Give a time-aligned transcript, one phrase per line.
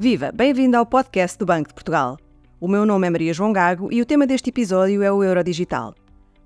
[0.00, 0.30] Viva!
[0.32, 2.16] Bem-vindo ao podcast do Banco de Portugal.
[2.60, 5.42] O meu nome é Maria João Gago e o tema deste episódio é o Euro
[5.42, 5.92] Digital.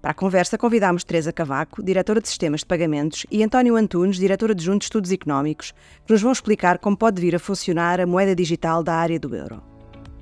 [0.00, 4.52] Para a conversa convidamos Teresa Cavaco, diretora de Sistemas de Pagamentos, e António Antunes, diretor
[4.52, 5.75] adjunto de Estudos Económicos,
[6.07, 9.36] que nos vão explicar como pode vir a funcionar a moeda digital da área do
[9.36, 9.62] euro.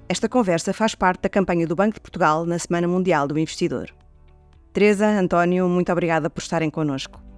[0.08, 3.94] Esta conversa faz parte da campanha do Banco de Portugal na Semana Mundial do Investidor.
[4.72, 7.29] Teresa, António, muito obrigada por estarem connosco.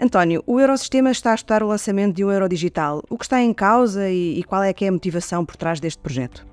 [0.00, 3.02] António, o Eurosistema está a estudar o lançamento de um euro digital.
[3.10, 5.80] O que está em causa e, e qual é que é a motivação por trás
[5.80, 6.46] deste projeto?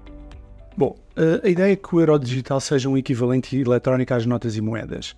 [0.75, 0.95] Bom,
[1.43, 5.15] a ideia é que o euro digital seja um equivalente eletrónico às notas e moedas,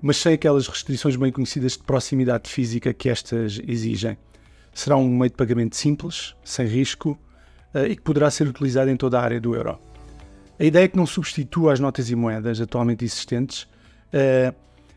[0.00, 4.16] mas sem aquelas restrições bem conhecidas de proximidade física que estas exigem.
[4.72, 7.18] Será um meio de pagamento simples, sem risco
[7.74, 9.78] e que poderá ser utilizado em toda a área do euro.
[10.58, 13.68] A ideia é que não substitua as notas e moedas atualmente existentes,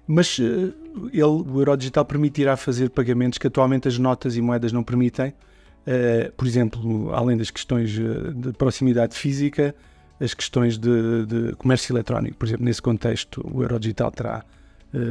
[0.07, 4.83] mas ele, o euro digital permitirá fazer pagamentos que atualmente as notas e moedas não
[4.83, 5.29] permitem.
[5.29, 9.73] Uh, por exemplo, além das questões eh, de proximidade física,
[10.19, 12.37] as questões de, de comércio eletrónico.
[12.37, 14.45] Por exemplo, nesse contexto, o euro digital terá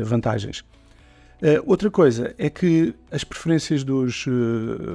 [0.04, 0.62] vantagens.
[1.64, 4.26] Outra coisa é que as preferências dos,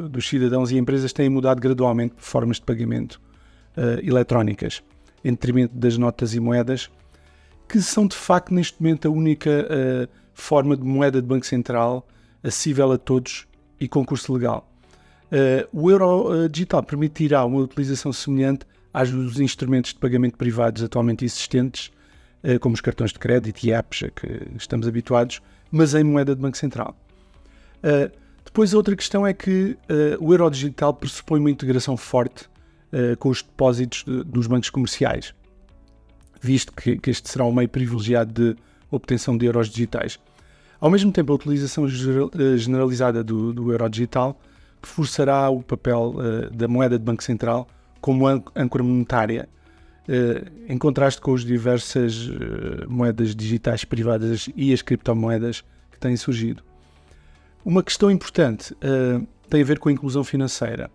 [0.10, 3.20] dos, cidadãos e empresas têm mudado gradualmente por formas de pagamento
[4.02, 4.82] eletrónicas,
[5.24, 6.90] em detrimento das notas e moedas,
[7.76, 9.68] que são de facto neste momento a única
[10.34, 12.08] forma de moeda de Banco Central
[12.42, 13.46] acessível a todos
[13.80, 14.70] e com curso legal.
[15.26, 20.84] Uh, o euro uh, digital permitirá uma utilização semelhante aos dos instrumentos de pagamento privados
[20.84, 21.92] atualmente existentes,
[22.44, 26.34] uh, como os cartões de crédito e apps a que estamos habituados, mas em moeda
[26.34, 26.96] de Banco Central.
[28.46, 29.78] depois, a outra questão é que
[30.22, 32.48] o euro digital pressupõe uma integração forte
[33.20, 35.34] com os depósitos de, dos bancos comerciais,
[36.46, 38.56] visto que, que este será um meio privilegiado de
[38.92, 40.20] obtenção de euros digitais.
[40.80, 44.40] Ao mesmo tempo, a utilização eh, generalizada do, do euro digital
[44.82, 47.68] reforçará o papel uh, da moeda de Banco Central
[48.00, 49.50] como âncora monetária,
[50.08, 56.16] uh, em contraste com as diversas uh, moedas digitais privadas e as criptomoedas que têm
[56.16, 56.62] surgido.
[57.64, 58.76] Uma questão importante
[59.50, 60.92] tem a ver com a inclusão financeira.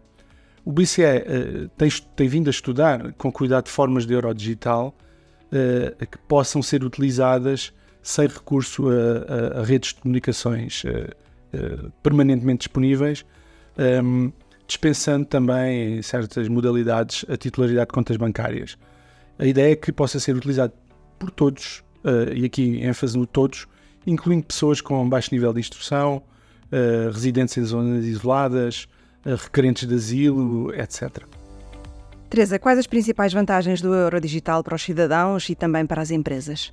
[0.64, 4.94] O BCE tem, tem, vindo a estudar com cuidado formas de euro digital
[6.10, 7.72] que possam ser utilizadas
[8.02, 10.88] sem recurso a, a, a redes de comunicações uh,
[11.56, 13.24] uh, permanentemente disponíveis,
[13.78, 14.32] um, ehm,
[14.66, 18.78] dispensando também em certas modalidades a titularidade de contas bancárias.
[19.38, 20.72] A ideia é que possa ser utilizado
[21.18, 21.82] por todos,
[22.34, 23.66] e aqui ênfase no todos,
[24.06, 26.22] incluindo pessoas com baixo nível de instrução,
[27.12, 28.86] residentes em zonas isoladas,
[29.24, 31.24] requerentes de asilo, etc.
[32.30, 36.12] Teresa, quais as principais vantagens do euro digital para os cidadãos e também para as
[36.12, 36.72] empresas?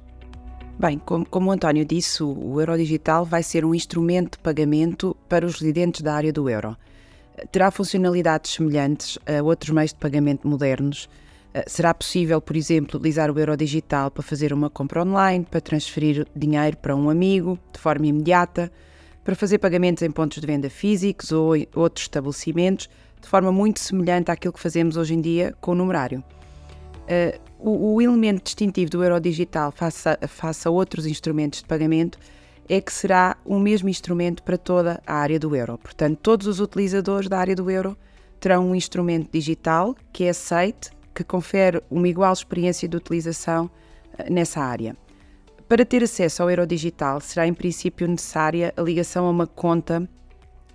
[0.77, 5.17] Bem, como, como o António disse, o, euro digital vai ser um instrumento de pagamento
[5.27, 6.77] para os residentes da área do euro.
[7.51, 11.09] Terá funcionalidades semelhantes a outros meios de pagamento modernos.
[11.55, 15.59] Eh, será possível, por exemplo, utilizar o euro digital para fazer uma compra online, para
[15.59, 18.71] transferir dinheiro para um amigo de forma imediata,
[19.23, 22.87] para fazer pagamentos em pontos de venda físicos ou outros estabelecimentos,
[23.21, 26.23] de forma muito semelhante àquilo que fazemos hoje em dia com o numerário.
[27.03, 31.65] Uh, o, o, elemento distintivo do euro digital face a, face a outros instrumentos de
[31.65, 32.19] pagamento
[32.69, 35.77] é que será o mesmo instrumento para toda a área do euro.
[35.77, 37.97] Portanto, todos os utilizadores da área do euro
[38.39, 44.31] terão um instrumento digital que é aceite, que confere uma igual experiência de utilização uh,
[44.31, 44.95] nessa área.
[45.67, 50.07] Para ter acesso ao euro digital, será em princípio necessária a ligação a uma conta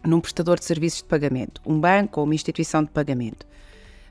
[0.05, 3.47] num prestador de serviços de pagamento, um banco ou uma instituição de pagamento.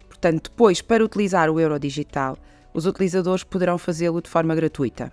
[0.07, 2.37] Portanto, depois, para utilizar o euro digital,
[2.73, 5.11] os utilizadores poderão fazê-lo de forma gratuita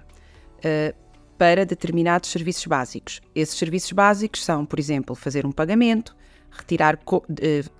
[0.58, 0.94] uh,
[1.36, 3.20] para determinados serviços básicos.
[3.34, 6.16] Esses serviços básicos são, por exemplo, fazer um pagamento,
[6.50, 7.22] retirar uh,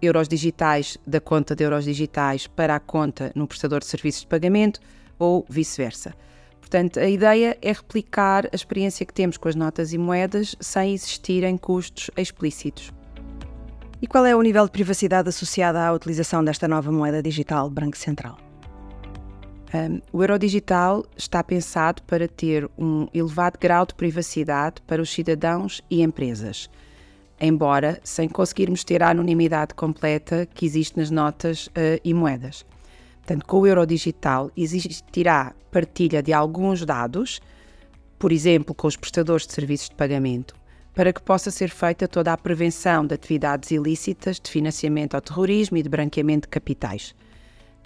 [0.00, 4.26] euros digitais da conta de euros digitais para a conta no prestador de serviços de
[4.26, 4.80] pagamento
[5.18, 6.14] ou vice-versa.
[6.60, 10.92] Portanto, a ideia é replicar a experiência que temos com as notas e moedas sem
[10.92, 12.92] existirem custos explícitos.
[14.00, 17.96] E qual é o nível de privacidade associado à utilização desta nova moeda digital Banco
[17.96, 18.38] Central?
[19.74, 25.10] Um, o euro digital está pensado para ter um elevado grau de privacidade para os
[25.10, 26.70] cidadãos e empresas,
[27.38, 32.64] embora sem conseguirmos ter a anonimidade completa que existe nas notas uh, e moedas.
[33.28, 37.42] Portanto, com o euro digital existirá partilha de alguns dados,
[38.18, 40.54] por exemplo, com os prestadores de serviços de pagamento,
[40.94, 45.76] para que possa ser feita toda a prevenção de atividades ilícitas de financiamento ao terrorismo
[45.76, 47.14] e de branqueamento de capitais.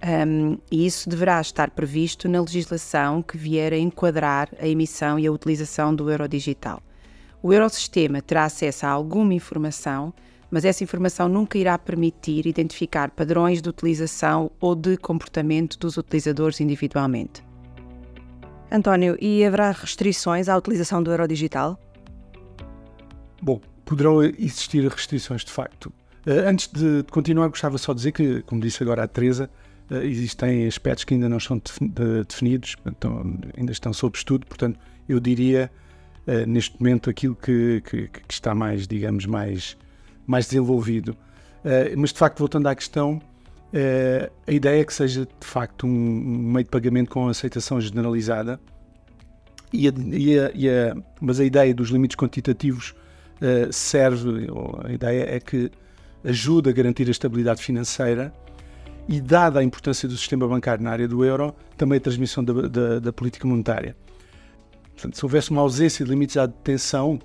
[0.01, 5.27] Um, e isso deverá estar previsto na legislação que vier a enquadrar a emissão e
[5.27, 6.81] a utilização do euro digital.
[7.43, 10.15] O Eurosistema terá acesso a alguma informação
[10.53, 16.61] mas essa informação nunca irá permitir identificar padrões de utilização ou de comportamento dos utilizadores
[16.61, 17.43] individualmente.
[18.71, 21.81] António, e haverá restrições à utilização do euro digital?
[23.41, 25.87] Bom, poderão existir restrições de facto.
[26.27, 29.51] Uh, antes de continuar, gostava só de dizer que, como disse agora a Teresa,
[29.91, 31.61] uh, existem aspectos que ainda não são
[32.27, 34.79] definidos, então, ainda estão sob estudo, portanto,
[35.09, 35.71] eu diria
[36.27, 39.77] uh, neste momento aquilo que, que, que, está mais, digamos, mais,
[40.27, 41.17] mais desenvolvido.
[41.97, 43.21] mas de facto, voltando à questão,
[44.47, 48.61] a ideia é que seja de facto um, um, meio de pagamento com aceitação generalizada,
[49.73, 52.95] e a, e a, e a, mas a ideia dos limites quantitativos
[53.71, 54.47] serve,
[54.85, 55.71] a ideia é que
[56.25, 58.33] ajuda a garantir a estabilidade financeira
[59.09, 62.53] e, dada a importância do sistema bancário na área do euro, também a transmissão da,
[62.69, 63.97] da, da política monetária.
[64.95, 67.19] Portanto, se houvesse uma ausência de limites à detenção,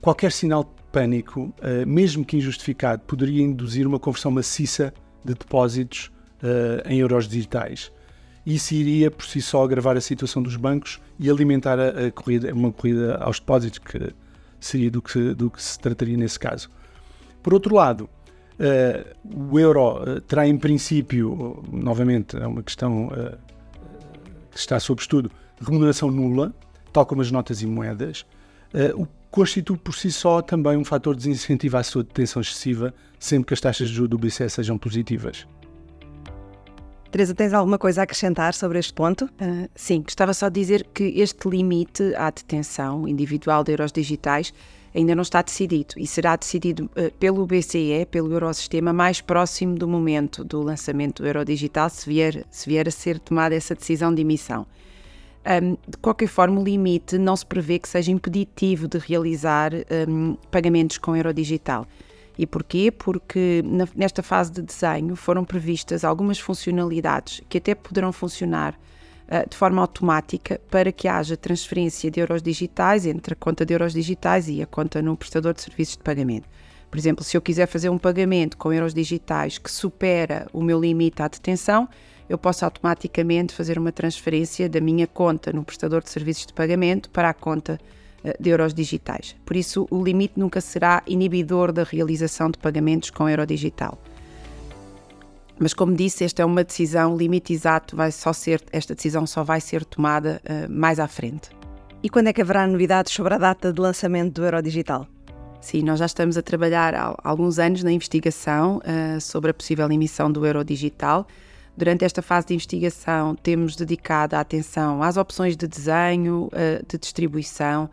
[0.00, 4.92] qualquer sinal pânico, uh, mesmo que injustificado, poderia induzir uma conversão maciça
[5.24, 6.10] de depósitos
[6.42, 7.92] uh, em euros digitais.
[8.44, 12.52] Isso iria, por si só, agravar a situação dos bancos e alimentar a, a corrida,
[12.54, 14.14] uma corrida aos depósitos, que
[14.58, 16.70] seria do que, do que se trataria nesse caso.
[17.42, 18.08] Por outro lado,
[18.60, 23.38] Uh, o euro uh, terá, em princípio, novamente, é uma questão uh,
[24.50, 26.52] que está sob estudo, remuneração nula,
[26.92, 28.26] tal como as notas e moedas,
[28.94, 33.46] o constitui por si só também um fator de desincentivo à sua detenção excessiva, sempre
[33.46, 35.46] que as taxas de juros do BCE sejam positivas.
[37.10, 39.24] Teresa, tens alguma coisa a acrescentar sobre este ponto?
[39.24, 44.54] Uh, sim, gostava só de dizer que este limite à detenção individual de euros digitais
[44.94, 49.88] ainda não está decidido e será decidido uh, pelo BCE, pelo Eurosistema, mais próximo do
[49.88, 54.14] momento do lançamento do euro digital, se vier, se vier a ser tomada essa decisão
[54.14, 54.64] de emissão.
[55.46, 59.72] Um, de qualquer forma, o limite não se prevê que seja impeditivo de realizar
[60.08, 61.86] um, pagamentos com euro digital.
[62.38, 62.90] E porquê?
[62.90, 68.78] Porque na, nesta fase de desenho foram previstas algumas funcionalidades que até poderão funcionar
[69.28, 73.72] uh, de forma automática para que haja transferência de euros digitais entre a conta de
[73.72, 76.48] euros digitais e a conta no prestador de serviços de pagamento.
[76.90, 80.80] Por exemplo, se eu quiser fazer um pagamento com euros digitais que supera o meu
[80.80, 81.88] limite à detenção,
[82.30, 87.10] eu posso automaticamente fazer uma transferência da minha conta no prestador de serviços de pagamento
[87.10, 87.76] para a conta
[88.22, 89.34] eh, de euros digitais.
[89.44, 94.00] Por isso, o limite nunca será inibidor da realização de pagamentos com euro digital.
[95.58, 99.26] Mas como disse, esta é uma decisão, o limite exato vai só ser, esta decisão
[99.26, 101.50] só vai ser tomada uh, mais à frente.
[102.00, 105.06] E quando é que haverá novidades sobre a data de lançamento do euro digital?
[105.60, 109.90] Sim, nós já estamos a trabalhar há alguns anos na investigação uh, sobre a possível
[109.90, 111.26] emissão do euro digital.
[111.76, 116.98] Durante esta fase de investigação, temos dedicado a atenção às opções de desenho, eh, de
[116.98, 117.88] distribuição,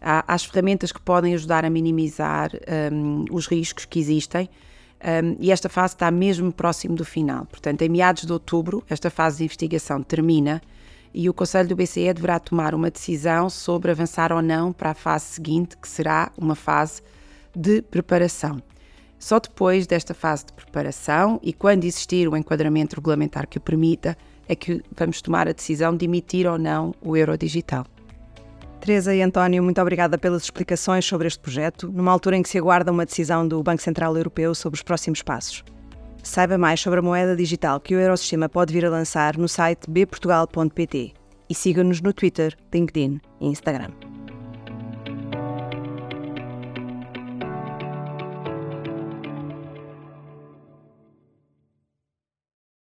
[0.00, 2.50] às ferramentas que podem ajudar a minimizar
[2.92, 4.48] um, os riscos que existem.
[5.02, 7.46] Um, e esta fase está mesmo próximo do final.
[7.46, 10.60] Portanto, em meados de outubro, esta fase de investigação termina
[11.12, 14.94] e o Conselho do BCE deverá tomar uma decisão sobre avançar ou não para a
[14.94, 17.02] fase seguinte, que será uma fase
[17.54, 18.62] de preparação.
[19.20, 24.16] Só depois desta fase de preparação e quando existir o enquadramento regulamentar que o permita,
[24.48, 27.86] é que vamos tomar a decisão de emitir ou não o euro digital.
[28.80, 32.56] Teresa e António, muito obrigada pelas explicações sobre este projeto, numa altura em que se
[32.56, 35.62] aguarda uma decisão do Banco Central Europeu sobre os próximos passos.
[36.22, 39.88] Saiba mais sobre a moeda digital que o Eurosistema pode vir a lançar no site
[39.88, 41.12] bportugal.pt
[41.48, 44.09] e siga-nos no Twitter, LinkedIn e Instagram.